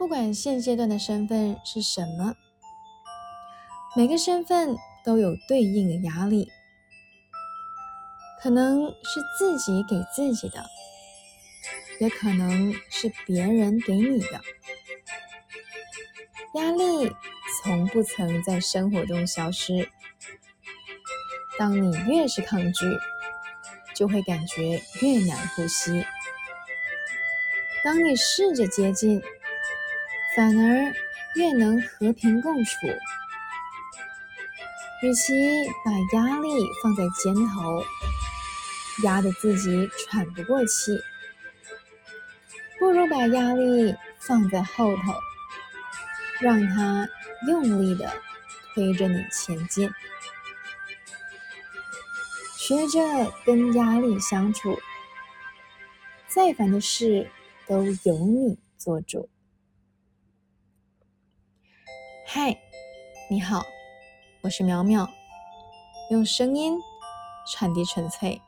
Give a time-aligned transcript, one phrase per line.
[0.00, 2.34] 不管现阶段的身份是什么，
[3.94, 6.50] 每个身份都有对应的压力，
[8.42, 10.64] 可能是自己给自己的，
[12.00, 14.40] 也可能是别人给你的。
[16.54, 17.14] 压力
[17.62, 19.90] 从不曾在生活中消失。
[21.58, 22.86] 当你越是抗拒，
[23.94, 26.02] 就会感觉越难呼吸。
[27.84, 29.22] 当你试着接近，
[30.36, 30.94] 反而
[31.34, 32.72] 越能和平共处。
[35.02, 35.32] 与其
[35.84, 36.48] 把压力
[36.82, 37.82] 放在肩头，
[39.02, 40.98] 压得自己喘不过气，
[42.78, 45.14] 不如把压力放在后头，
[46.40, 47.08] 让它
[47.48, 48.12] 用力的
[48.74, 49.90] 推着你前进。
[52.58, 54.78] 学着跟压力相处，
[56.28, 57.30] 再烦的事
[57.66, 59.30] 都由你做主。
[62.32, 62.56] 嗨，
[63.28, 63.60] 你好，
[64.40, 65.04] 我是苗苗，
[66.12, 66.78] 用声音
[67.44, 68.40] 传递纯粹。